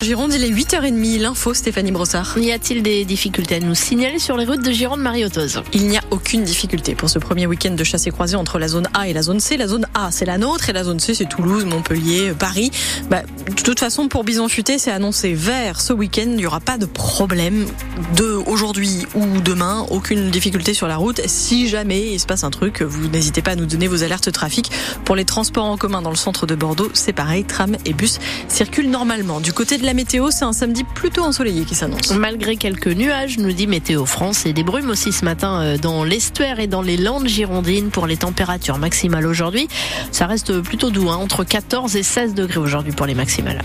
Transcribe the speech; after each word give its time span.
Gironde, 0.00 0.32
il 0.32 0.44
est 0.44 0.50
8h30, 0.52 1.20
l'info 1.20 1.54
Stéphanie 1.54 1.90
Brossard. 1.90 2.38
Y 2.38 2.52
a-t-il 2.52 2.84
des 2.84 3.04
difficultés 3.04 3.56
à 3.56 3.58
nous 3.58 3.74
signaler 3.74 4.20
sur 4.20 4.36
les 4.36 4.44
routes 4.44 4.62
de 4.62 4.70
Gironde 4.70 5.00
Mariotose 5.00 5.60
Il 5.72 5.88
n'y 5.88 5.96
a 5.96 6.02
aucune 6.12 6.44
difficulté 6.44 6.94
pour 6.94 7.10
ce 7.10 7.18
premier 7.18 7.48
week-end 7.48 7.72
de 7.72 7.82
chasse 7.82 8.06
et 8.06 8.12
croisée 8.12 8.36
entre 8.36 8.60
la 8.60 8.68
zone 8.68 8.86
A 8.94 9.08
et 9.08 9.12
la 9.12 9.22
zone 9.22 9.40
C. 9.40 9.56
La 9.56 9.66
zone 9.66 9.88
A, 9.94 10.12
c'est 10.12 10.24
la 10.24 10.38
nôtre 10.38 10.70
et 10.70 10.72
la 10.72 10.84
zone 10.84 11.00
C, 11.00 11.14
c'est 11.14 11.28
Toulouse, 11.28 11.64
Montpellier, 11.64 12.32
Paris. 12.38 12.70
Bah, 13.10 13.22
de 13.48 13.60
toute 13.60 13.80
façon, 13.80 14.06
pour 14.06 14.22
Bison 14.22 14.46
Futé, 14.46 14.78
c'est 14.78 14.92
annoncé 14.92 15.34
vert 15.34 15.80
ce 15.80 15.92
week-end. 15.92 16.26
Il 16.26 16.36
n'y 16.36 16.46
aura 16.46 16.60
pas 16.60 16.78
de 16.78 16.86
problème 16.86 17.66
de 18.16 18.40
aujourd'hui 18.46 19.04
ou 19.16 19.40
demain. 19.40 19.84
Aucune 19.90 20.30
difficulté 20.30 20.74
sur 20.74 20.86
la 20.86 20.96
route. 20.96 21.20
Si 21.26 21.66
jamais 21.66 22.12
il 22.12 22.20
se 22.20 22.26
passe 22.26 22.44
un 22.44 22.50
truc, 22.50 22.82
vous 22.82 23.08
n'hésitez 23.08 23.42
pas 23.42 23.50
à 23.50 23.56
nous 23.56 23.66
donner 23.66 23.88
vos 23.88 24.04
alertes 24.04 24.30
trafic. 24.30 24.70
Pour 25.04 25.16
les 25.16 25.24
transports 25.24 25.66
en 25.66 25.76
commun 25.76 26.02
dans 26.02 26.10
le 26.10 26.16
centre 26.16 26.46
de 26.46 26.54
Bordeaux, 26.54 26.88
c'est 26.94 27.12
pareil. 27.12 27.42
Tram 27.42 27.76
et 27.84 27.94
bus 27.94 28.20
circulent 28.46 28.90
normalement. 28.90 29.40
Du 29.40 29.52
côté 29.52 29.76
de 29.76 29.87
la 29.88 29.94
météo, 29.94 30.30
c'est 30.30 30.44
un 30.44 30.52
samedi 30.52 30.84
plutôt 30.84 31.22
ensoleillé 31.22 31.64
qui 31.64 31.74
s'annonce. 31.74 32.10
Malgré 32.10 32.58
quelques 32.58 32.88
nuages, 32.88 33.38
nous 33.38 33.52
dit 33.52 33.66
Météo 33.66 34.04
France, 34.04 34.44
et 34.44 34.52
des 34.52 34.62
brumes 34.62 34.90
aussi 34.90 35.12
ce 35.12 35.24
matin 35.24 35.62
euh, 35.62 35.78
dans 35.78 36.04
l'estuaire 36.04 36.60
et 36.60 36.66
dans 36.66 36.82
les 36.82 36.98
Landes 36.98 37.26
girondines 37.26 37.88
pour 37.88 38.06
les 38.06 38.18
températures 38.18 38.76
maximales 38.76 39.26
aujourd'hui. 39.26 39.66
Ça 40.12 40.26
reste 40.26 40.60
plutôt 40.60 40.90
doux, 40.90 41.08
hein, 41.08 41.16
entre 41.16 41.42
14 41.42 41.96
et 41.96 42.02
16 42.02 42.34
degrés 42.34 42.60
aujourd'hui 42.60 42.92
pour 42.92 43.06
les 43.06 43.14
maximales. 43.14 43.62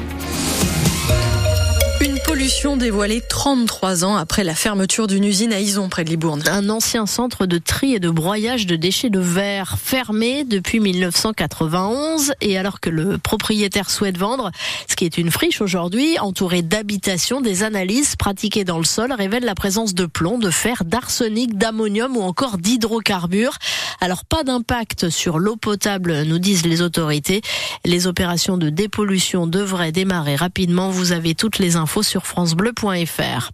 Pollution 2.44 2.76
dévoilée 2.76 3.22
33 3.22 4.04
ans 4.04 4.18
après 4.18 4.44
la 4.44 4.54
fermeture 4.54 5.08
d'une 5.08 5.24
usine 5.24 5.54
à 5.54 5.88
près 5.88 6.04
de 6.04 6.10
Libourne. 6.10 6.44
Un 6.48 6.70
ancien 6.70 7.06
centre 7.06 7.46
de 7.46 7.58
tri 7.58 7.94
et 7.94 8.02
de 8.02 8.10
broyage 8.10 8.66
de 8.66 8.76
déchets 8.76 9.10
de 9.10 9.22
verre 9.22 9.78
fermé 9.82 10.44
depuis 10.44 10.82
1991 10.82 12.34
et 12.42 12.58
alors 12.58 12.82
que 12.82 12.90
le 12.90 13.18
propriétaire 13.18 13.90
souhaite 13.90 14.18
vendre, 14.18 14.52
ce 14.90 14.98
qui 14.98 15.06
est 15.06 15.18
une 15.18 15.32
friche 15.32 15.62
aujourd'hui, 15.62 16.20
entourée 16.20 16.64
d'habitations, 16.64 17.40
des 17.40 17.64
analyses 17.64 18.18
pratiquées 18.18 18.66
dans 18.66 18.78
le 18.78 18.84
sol 18.84 19.14
révèlent 19.14 19.46
la 19.46 19.56
présence 19.56 19.94
de 19.94 20.06
plomb, 20.06 20.38
de 20.38 20.50
fer, 20.50 20.84
d'arsenic, 20.84 21.58
d'ammonium 21.58 22.18
ou 22.18 22.24
encore 22.24 22.58
d'hydrocarbures. 22.58 23.58
Alors 24.02 24.26
pas 24.26 24.44
d'impact 24.44 25.10
sur 25.10 25.40
l'eau 25.40 25.56
potable, 25.56 26.24
nous 26.24 26.40
disent 26.40 26.66
les 26.66 26.82
autorités. 26.82 27.42
Les 27.86 28.06
opérations 28.06 28.58
de 28.58 28.70
dépollution 28.70 29.48
devraient 29.48 29.94
démarrer 29.94 30.36
rapidement. 30.36 30.90
Vous 30.90 31.14
avez 31.14 31.36
toutes 31.36 31.58
les 31.58 31.78
infos 31.78 32.04
sur 32.04 32.26
francebleu.fr. 32.34 33.50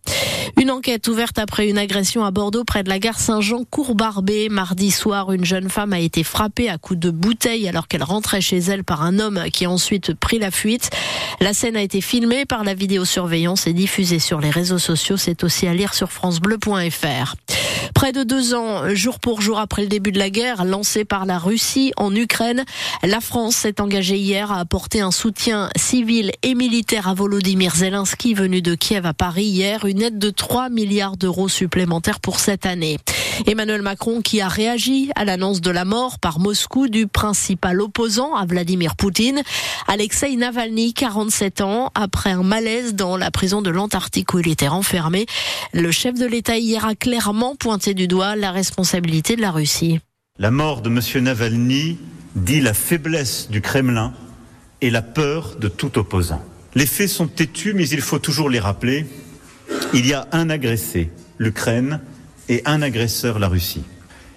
Une 0.57 0.71
enquête 0.71 1.07
ouverte 1.07 1.39
après 1.39 1.69
une 1.69 1.77
agression 1.77 2.23
à 2.23 2.31
Bordeaux 2.31 2.63
près 2.63 2.83
de 2.83 2.89
la 2.89 2.99
gare 2.99 3.19
Saint-Jean-Courbarbé. 3.19 4.49
Mardi 4.49 4.91
soir, 4.91 5.31
une 5.31 5.45
jeune 5.45 5.69
femme 5.69 5.93
a 5.93 5.99
été 5.99 6.23
frappée 6.23 6.69
à 6.69 6.77
coups 6.77 6.99
de 6.99 7.11
bouteille 7.11 7.67
alors 7.67 7.87
qu'elle 7.87 8.03
rentrait 8.03 8.41
chez 8.41 8.57
elle 8.57 8.83
par 8.83 9.03
un 9.03 9.19
homme 9.19 9.43
qui 9.53 9.65
a 9.65 9.69
ensuite 9.69 10.13
pris 10.13 10.39
la 10.39 10.51
fuite. 10.51 10.89
La 11.39 11.53
scène 11.53 11.75
a 11.75 11.81
été 11.81 12.01
filmée 12.01 12.45
par 12.45 12.63
la 12.63 12.73
vidéosurveillance 12.73 13.67
et 13.67 13.73
diffusée 13.73 14.19
sur 14.19 14.41
les 14.41 14.49
réseaux 14.49 14.79
sociaux. 14.79 15.17
C'est 15.17 15.43
aussi 15.43 15.67
à 15.67 15.73
lire 15.73 15.93
sur 15.93 16.11
francebleu.fr. 16.11 17.35
Près 17.93 18.11
de 18.11 18.23
deux 18.23 18.53
ans, 18.53 18.93
jour 18.93 19.19
pour 19.19 19.41
jour 19.41 19.59
après 19.59 19.81
le 19.81 19.87
début 19.87 20.11
de 20.11 20.19
la 20.19 20.29
guerre 20.29 20.63
lancée 20.63 21.05
par 21.05 21.25
la 21.25 21.37
Russie 21.37 21.91
en 21.97 22.15
Ukraine, 22.15 22.63
la 23.03 23.19
France 23.19 23.55
s'est 23.55 23.81
engagée 23.81 24.17
hier 24.17 24.51
à 24.51 24.59
apporter 24.59 25.01
un 25.01 25.11
soutien 25.11 25.69
civil 25.75 26.31
et 26.43 26.55
militaire 26.55 27.07
à 27.07 27.13
Volodymyr 27.13 27.75
Zelensky 27.75 28.33
venu 28.33 28.61
de 28.61 28.75
Kiev 28.75 29.05
à 29.05 29.13
Paris 29.13 29.45
hier, 29.45 29.85
une 29.85 30.01
aide 30.01 30.17
de 30.17 30.29
3 30.39 30.69
milliards 30.69 31.17
d'euros 31.17 31.49
supplémentaires 31.49 32.21
pour 32.21 32.39
cette 32.39 32.65
année. 32.65 32.97
Emmanuel 33.45 33.81
Macron 33.81 34.21
qui 34.21 34.39
a 34.39 34.47
réagi 34.47 35.11
à 35.15 35.25
l'annonce 35.25 35.59
de 35.59 35.69
la 35.69 35.83
mort 35.83 36.17
par 36.17 36.39
Moscou 36.39 36.87
du 36.87 37.07
principal 37.07 37.81
opposant 37.81 38.33
à 38.35 38.45
Vladimir 38.45 38.95
Poutine, 38.95 39.43
Alexei 39.87 40.37
Navalny, 40.37 40.93
47 40.93 41.59
ans, 41.59 41.91
après 41.93 42.31
un 42.31 42.43
malaise 42.43 42.95
dans 42.95 43.17
la 43.17 43.31
prison 43.31 43.61
de 43.61 43.69
l'Antarctique 43.69 44.33
où 44.33 44.39
il 44.39 44.47
était 44.47 44.69
enfermé. 44.69 45.25
Le 45.73 45.91
chef 45.91 46.15
de 46.15 46.25
l'État 46.25 46.57
hier 46.57 46.85
a 46.85 46.95
clairement 46.95 47.57
pointé 47.57 47.93
du 47.93 48.07
doigt 48.07 48.37
la 48.37 48.51
responsabilité 48.51 49.35
de 49.35 49.41
la 49.41 49.51
Russie. 49.51 49.99
La 50.37 50.51
mort 50.51 50.81
de 50.81 50.89
M. 50.89 51.23
Navalny 51.23 51.97
dit 52.35 52.61
la 52.61 52.73
faiblesse 52.73 53.49
du 53.49 53.59
Kremlin 53.59 54.13
et 54.79 54.89
la 54.89 55.01
peur 55.01 55.57
de 55.59 55.67
tout 55.67 55.99
opposant. 55.99 56.41
Les 56.75 56.85
faits 56.85 57.09
sont 57.09 57.27
têtus, 57.27 57.73
mais 57.73 57.89
il 57.89 57.99
faut 57.99 58.19
toujours 58.19 58.49
les 58.49 58.59
rappeler. 58.59 59.05
Il 59.91 60.05
y 60.05 60.13
a 60.13 60.27
un 60.31 60.51
agressé, 60.51 61.09
l'Ukraine, 61.39 61.99
et 62.47 62.61
un 62.65 62.81
agresseur, 62.81 63.39
la 63.39 63.47
Russie. 63.47 63.83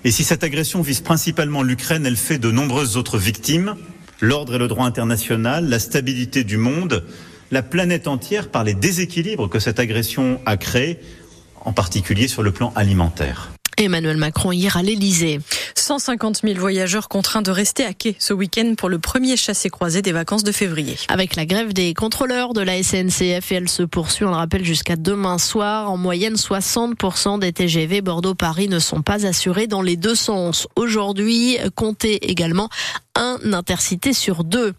Et 0.04 0.10
si 0.10 0.24
cette 0.24 0.44
agression 0.44 0.80
vise 0.80 1.00
principalement 1.00 1.62
l'Ukraine, 1.62 2.06
elle 2.06 2.16
fait 2.16 2.38
de 2.38 2.50
nombreuses 2.50 2.96
autres 2.96 3.18
victimes. 3.18 3.76
L'ordre 4.20 4.54
et 4.54 4.58
le 4.58 4.66
droit 4.66 4.86
international, 4.86 5.68
la 5.68 5.78
stabilité 5.78 6.42
du 6.42 6.56
monde, 6.56 7.04
la 7.50 7.62
planète 7.62 8.08
entière 8.08 8.48
par 8.48 8.64
les 8.64 8.74
déséquilibres 8.74 9.50
que 9.50 9.58
cette 9.58 9.78
agression 9.78 10.41
a 10.46 10.56
créés, 10.56 10.98
en 11.64 11.72
particulier 11.72 12.28
sur 12.28 12.42
le 12.42 12.50
plan 12.50 12.72
alimentaire. 12.74 13.52
Emmanuel 13.84 14.16
Macron 14.16 14.53
hier 14.53 14.76
à 14.76 14.82
l'Elysée. 14.82 15.41
150 15.75 16.43
000 16.44 16.59
voyageurs 16.59 17.09
contraints 17.09 17.43
de 17.43 17.50
rester 17.50 17.84
à 17.84 17.93
quai 17.93 18.15
ce 18.19 18.32
week-end 18.32 18.75
pour 18.76 18.88
le 18.88 18.98
premier 18.98 19.37
chassé-croisé 19.37 20.03
des 20.03 20.12
vacances 20.12 20.44
de 20.44 20.53
février. 20.53 20.97
Avec 21.09 21.37
la 21.37 21.47
grève 21.47 21.72
des 21.72 21.92
contrôleurs 21.94 22.53
de 22.53 22.60
la 22.60 22.82
SNCF, 22.82 23.53
et 23.53 23.54
elle 23.56 23.69
se 23.69 23.82
poursuit, 23.82 24.25
on 24.25 24.31
le 24.31 24.37
rappelle, 24.37 24.65
jusqu'à 24.65 24.97
demain 24.97 25.38
soir. 25.38 25.91
En 25.91 25.97
moyenne, 25.97 26.34
60% 26.34 27.41
des 27.41 27.53
TGV 27.53 28.00
Bordeaux-Paris 28.00 28.69
ne 28.69 28.78
sont 28.78 29.03
pas 29.03 29.26
assurés 29.26 29.66
dans 29.66 29.82
les 29.82 29.97
deux 29.97 30.15
sens. 30.15 30.69
Aujourd'hui, 30.76 31.59
comptez 31.75 32.31
également 32.31 32.69
un 33.15 33.38
intercité 33.53 34.12
sur 34.12 34.44
deux. 34.44 34.72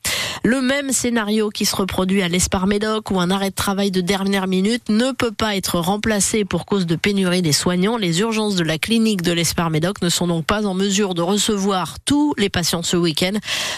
Le 0.46 0.62
même 0.62 0.92
scénario 0.92 1.50
qui 1.50 1.64
se 1.64 1.74
reproduit 1.74 2.22
à 2.22 2.28
l'Espar-Médoc 2.28 3.12
où 3.12 3.20
un 3.22 3.32
arrêt 3.32 3.50
de 3.50 3.56
travail 3.56 3.92
de 3.92 4.02
dernière 4.02 4.48
minute 4.48 4.90
ne 4.90 5.14
peut 5.14 5.32
pas 5.32 5.56
être 5.56 5.80
remplacé 5.80 6.44
pour 6.44 6.66
cause 6.66 6.86
de 6.86 6.98
pénurie 6.98 7.42
des 7.42 7.54
soignants. 7.54 7.96
Les 7.96 8.20
urgences 8.20 8.56
de 8.56 8.64
la 8.66 8.78
clinique 8.78 9.22
de 9.22 9.32
l'Espar-Médoc 9.32 10.02
ne 10.02 10.10
sont 10.10 10.28
donc 10.28 10.46
pas 10.46 10.66
en 10.66 10.74
mesure 10.74 11.14
de 11.14 11.22
recevoir 11.22 11.96
tous 12.02 12.34
les 12.38 12.50
patients 12.50 12.84
ce 12.84 12.98
week-end. 12.98 13.32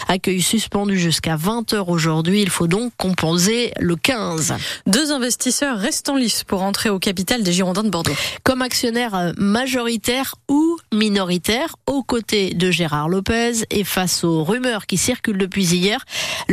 Accueil 0.08 0.42
suspendu 0.42 0.98
jusqu'à 0.98 1.36
20h 1.36 1.84
aujourd'hui. 1.86 2.42
Il 2.42 2.50
faut 2.50 2.66
donc 2.66 2.92
composer 2.96 3.72
le 3.78 3.94
15. 3.94 4.54
Deux 4.88 5.12
investisseurs 5.12 5.78
restent 5.78 6.08
en 6.08 6.16
lice 6.16 6.42
pour 6.42 6.62
entrer 6.62 6.90
au 6.90 6.98
capital 6.98 7.44
des 7.44 7.52
Girondins 7.52 7.84
de 7.84 7.90
Bordeaux. 7.90 8.16
Comme 8.42 8.60
actionnaire 8.60 9.32
majoritaire 9.36 10.34
ou 10.48 10.76
minoritaire, 10.92 11.76
aux 11.86 12.02
côtés 12.02 12.54
de 12.54 12.72
Gérard 12.72 13.08
Lopez 13.08 13.52
et 13.70 13.84
face 13.84 14.24
aux 14.24 14.42
rumeurs 14.42 14.86
qui 14.86 14.96
circulent 14.96 15.38
depuis 15.38 15.64
hier, 15.72 16.04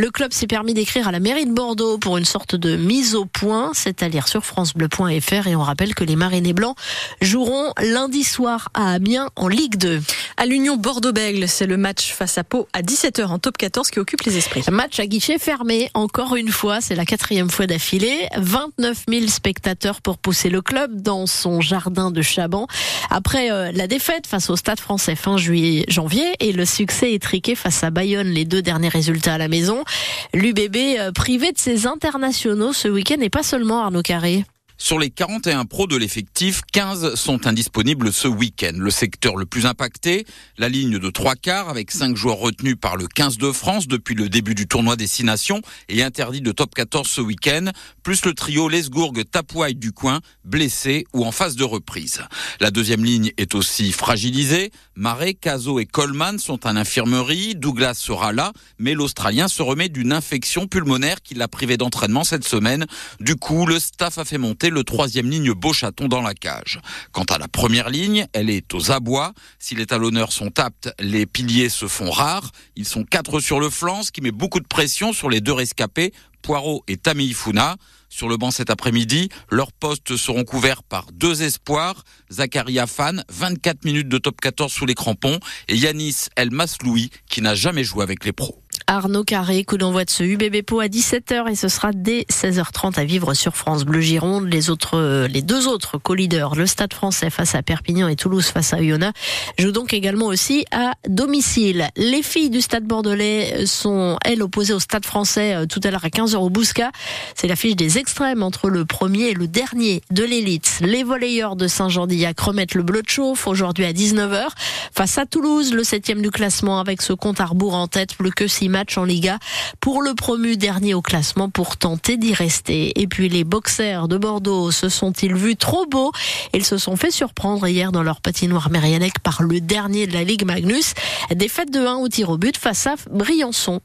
le 0.04 0.12
club 0.12 0.34
s'est 0.34 0.48
permis 0.48 0.74
d'écrire 0.74 1.08
à 1.08 1.14
la 1.14 1.22
mairie 1.22 1.46
de 1.46 1.54
Bordeaux 1.54 1.98
pour 1.98 2.18
une 2.18 2.26
sorte 2.26 2.58
de 2.58 2.76
mise 2.76 3.16
au 3.16 3.24
point. 3.24 3.72
C'est 3.74 4.04
à 4.04 4.10
lire 4.10 4.28
sur 4.28 4.44
francebleu.fr 4.44 5.48
et 5.48 5.56
on 5.56 5.62
rappelle 5.62 5.96
que 5.96 6.04
les 6.04 6.18
Marinés 6.18 6.52
Blancs 6.52 6.76
joueront 7.22 7.72
lundi 7.82 8.26
soir 8.26 8.68
à 8.74 8.92
Amiens 8.92 9.30
en 9.38 9.48
Ligue 9.48 9.78
2. 9.78 10.02
À 10.36 10.46
l'Union 10.46 10.76
Bordeaux-Bègle, 10.76 11.48
c'est 11.48 11.68
le 11.68 11.78
match 11.78 12.12
face 12.12 12.38
à 12.38 12.44
Pau 12.44 12.68
à 12.74 12.82
17h 12.82 13.28
en 13.28 13.40
top 13.40 13.58
14 13.58 13.92
qui 13.92 14.00
occupe 14.00 14.24
les 14.24 14.36
esprits. 14.36 14.62
Match 14.70 15.00
à 15.00 15.08
guichet 15.08 15.40
fermé, 15.40 15.90
encore 15.94 16.36
une 16.36 16.50
fois, 16.50 16.82
c'est 16.82 16.96
la 16.96 17.06
quatrième 17.06 17.50
fois 17.50 17.66
d'affilée. 17.66 18.28
29 18.36 19.06
000 19.08 19.28
spectateurs 19.28 20.02
pour 20.02 20.18
pousser 20.18 20.50
le 20.50 20.62
club 20.62 21.02
dans 21.02 21.28
son 21.28 21.62
jardin 21.62 22.12
de 22.12 22.22
Chaban. 22.22 22.68
Après 23.10 23.52
euh, 23.52 23.72
la 23.72 23.88
défaite 23.88 24.28
face 24.28 24.50
au 24.50 24.58
Stade 24.58 24.82
français 24.82 25.16
fin 25.16 25.38
juillet, 25.38 25.86
janvier 25.88 26.26
et 26.42 26.52
le 26.52 26.66
succès 26.66 27.14
étriqué 27.14 27.56
face 27.56 27.86
à 27.86 27.90
Bayonne, 27.90 28.28
les 28.28 28.44
deux 28.44 28.62
derniers 28.62 28.90
résultats 28.90 29.36
à 29.36 29.38
la 29.38 29.48
maison. 29.48 29.86
L'UBB 30.34 30.76
euh, 31.00 31.12
privé 31.12 31.52
de 31.52 31.58
ses 31.58 31.88
internationaux 31.88 32.74
ce 32.74 32.88
week-end 32.88 33.20
et 33.22 33.30
pas 33.30 33.44
seulement 33.44 33.84
Arnaud 33.84 34.02
Carré. 34.02 34.46
Sur 34.78 35.00
les 35.00 35.12
41 35.12 35.66
pros 35.66 35.88
de 35.88 35.96
l'effectif, 35.96 36.62
15 36.72 37.14
sont 37.16 37.46
indisponibles 37.48 38.12
ce 38.12 38.28
week-end. 38.28 38.74
Le 38.76 38.90
secteur 38.90 39.36
le 39.36 39.46
plus 39.46 39.66
impacté, 39.66 40.26
la 40.58 40.68
ligne 40.68 40.98
de 40.98 41.10
trois 41.10 41.36
quarts 41.36 41.70
avec 41.70 41.92
cinq 41.92 42.18
joueurs 42.18 42.38
retenus 42.38 42.76
par 42.80 42.98
le 42.98 43.08
15 43.08 43.38
de 43.38 43.52
France 43.52 43.88
depuis 43.88 44.16
le 44.16 44.30
début 44.30 44.56
du 44.56 44.68
tournoi 44.68 44.96
Destination 44.96 45.62
et 45.90 46.04
interdit 46.04 46.42
de 46.42 46.52
top 46.52 46.74
14 46.74 47.08
ce 47.08 47.22
week-end, 47.22 47.72
plus 48.02 48.26
le 48.26 48.34
trio 48.34 48.68
Lesgourg, 48.68 49.14
Tapouaille 49.32 49.76
du 49.76 49.92
coin, 49.92 50.20
blessé 50.44 51.06
ou 51.14 51.24
en 51.24 51.32
phase 51.32 51.56
de 51.56 51.64
reprise. 51.64 52.22
La 52.60 52.72
deuxième 52.72 53.06
ligne 53.06 53.32
est 53.38 53.56
aussi 53.56 53.92
fragilisée. 53.92 54.72
Marais, 54.96 55.36
Caso 55.36 55.80
et 55.80 55.86
Coleman 55.86 56.40
sont 56.40 56.66
à 56.66 56.74
l'infirmerie. 56.74 57.56
Douglas 57.56 57.94
sera 57.94 58.34
là, 58.34 58.52
mais 58.80 58.96
l'Australien 58.96 59.48
se 59.48 59.62
remet 59.62 59.90
d'une 59.90 60.12
infection 60.12 60.68
pulmonaire 60.68 61.22
qui 61.22 61.36
l'a 61.36 61.48
privé 61.48 61.78
d'entraînement 61.78 62.24
cette 62.24 62.48
semaine. 62.48 62.86
Du 63.20 63.36
coup, 63.36 63.66
le 63.66 63.80
staff 63.80 64.18
a 64.18 64.26
fait 64.26 64.38
monter 64.38 64.63
le 64.70 64.84
troisième 64.84 65.30
ligne 65.30 65.54
Beauchaton 65.54 66.08
dans 66.08 66.22
la 66.22 66.34
cage. 66.34 66.80
Quant 67.12 67.24
à 67.24 67.38
la 67.38 67.48
première 67.48 67.90
ligne, 67.90 68.28
elle 68.34 68.50
est 68.50 68.74
aux 68.74 68.92
abois. 68.92 69.34
Si 69.60 69.76
les 69.76 69.86
talonneurs 69.86 70.32
sont 70.32 70.60
aptes, 70.60 70.94
les 71.00 71.26
piliers 71.26 71.70
se 71.70 71.88
font 71.88 72.12
rares. 72.12 72.52
Ils 72.76 72.86
sont 72.86 73.04
quatre 73.04 73.40
sur 73.40 73.60
le 73.60 73.70
flanc, 73.70 74.04
ce 74.04 74.12
qui 74.12 74.22
met 74.22 74.32
beaucoup 74.32 74.60
de 74.60 74.68
pression 74.68 75.14
sur 75.14 75.30
les 75.30 75.42
deux 75.42 75.54
rescapés 75.54 76.14
Poirot 76.44 76.84
et 76.88 76.98
Tammy 76.98 77.34
Funa. 77.34 77.78
Sur 78.16 78.30
le 78.30 78.38
banc 78.38 78.52
cet 78.52 78.70
après-midi, 78.70 79.30
leurs 79.50 79.72
postes 79.72 80.18
seront 80.18 80.44
couverts 80.44 80.84
par 80.84 81.08
deux 81.12 81.42
espoirs, 81.42 82.04
Zakaria 82.32 82.86
Fan, 82.86 83.24
24 83.30 83.86
minutes 83.86 84.08
de 84.08 84.20
top 84.20 84.40
14 84.40 84.72
sous 84.72 84.86
les 84.86 84.94
crampons, 84.94 85.40
et 85.68 85.76
Yanis 85.76 86.28
El 86.36 86.52
Masloui, 86.52 87.10
qui 87.28 87.42
n'a 87.42 87.56
jamais 87.56 87.84
joué 87.84 88.04
avec 88.04 88.24
les 88.24 88.32
pros. 88.32 88.64
Arnaud 88.88 89.24
Carré, 89.24 89.64
coup 89.64 89.78
d'envoi 89.78 90.04
de 90.04 90.10
ce 90.10 90.24
UBB 90.24 90.62
Po 90.66 90.80
à 90.80 90.88
17h 90.88 91.50
et 91.50 91.56
ce 91.56 91.68
sera 91.68 91.92
dès 91.94 92.26
16h30 92.30 93.00
à 93.00 93.06
vivre 93.06 93.34
sur 93.34 93.56
France 93.56 93.86
Bleu 93.86 94.02
Gironde. 94.02 94.52
Les 94.52 94.70
autres, 94.70 95.26
les 95.28 95.42
deux 95.42 95.68
autres 95.68 95.98
co-leaders, 95.98 96.56
le 96.56 96.66
Stade 96.66 96.94
français 96.94 97.30
face 97.30 97.56
à 97.56 97.64
Perpignan 97.64 98.08
et 98.08 98.16
Toulouse 98.16 98.46
face 98.46 98.74
à 98.74 98.78
Oyonnax, 98.78 99.18
jouent 99.58 99.72
donc 99.72 99.94
également 99.94 100.26
aussi 100.26 100.66
à 100.72 100.94
domicile. 101.08 101.88
Les 101.96 102.22
filles 102.24 102.50
du 102.50 102.62
Stade 102.62 102.84
Bordelais 102.84 103.66
sont, 103.66 104.18
elles, 104.26 104.44
opposées 104.44 104.74
au 104.74 104.80
Stade 104.80 105.06
français 105.06 105.56
euh, 105.56 105.66
tout 105.66 105.80
à 105.84 105.92
l'heure 105.92 106.06
à 106.06 106.10
15h 106.10 106.36
au 106.36 106.50
Bousca. 106.50 106.92
C'est 107.36 107.48
l'affiche 107.48 107.76
des 107.76 107.98
extrêmes 108.04 108.44
entre 108.44 108.70
le 108.70 108.84
premier 108.84 109.30
et 109.30 109.34
le 109.34 109.48
dernier 109.48 110.02
de 110.12 110.26
l'élite. 110.26 110.80
Les 110.82 111.04
volleyeurs 111.04 111.56
de 111.56 111.68
Saint-Jean-d'Illac 111.68 112.38
remettent 112.38 112.76
le 112.76 112.84
bleu 112.84 113.02
de 113.02 113.08
chauffe 113.08 113.48
aujourd'hui 113.48 113.86
à 113.86 113.94
19h 113.94 114.50
face 114.94 115.18
à 115.18 115.26
Toulouse, 115.26 115.74
le 115.74 115.86
septième 115.86 116.22
du 116.22 116.30
classement 116.30 116.82
avec 116.82 117.02
ce 117.02 117.14
compte 117.14 117.40
à 117.40 117.46
rebours 117.46 117.76
en 117.76 117.88
tête, 117.88 118.16
plus 118.16 118.32
que 118.32 118.46
six 118.46 118.68
match 118.68 118.98
en 118.98 119.06
Liga 119.06 119.40
pour 119.80 120.02
le 120.02 120.16
promu 120.16 120.58
dernier 120.58 120.94
au 120.94 121.02
classement 121.02 121.50
pour 121.50 121.78
tenter 121.78 122.18
d'y 122.18 122.34
rester. 122.34 122.92
Et 123.00 123.08
puis 123.08 123.30
les 123.30 123.46
boxers 123.46 124.10
de 124.10 124.18
Bordeaux 124.18 124.72
se 124.72 124.90
sont-ils 124.90 125.34
vus 125.34 125.56
trop 125.56 125.86
beaux? 125.86 126.12
Ils 126.54 126.66
se 126.66 126.78
sont 126.78 126.98
fait 126.98 127.10
surprendre 127.10 127.66
hier 127.70 127.94
dans 127.94 128.04
leur 128.04 128.20
patinoire 128.20 128.70
Mérianec 128.70 129.20
par 129.20 129.44
le 129.44 129.62
dernier 129.62 130.08
de 130.08 130.14
la 130.14 130.26
Ligue 130.26 130.46
Magnus. 130.46 130.94
Défaite 131.34 131.72
de 131.72 131.80
1 131.80 131.96
au 131.96 132.10
tir 132.10 132.30
au 132.30 132.38
but 132.38 132.58
face 132.58 132.86
à 132.86 132.96
Briançon. 133.10 133.80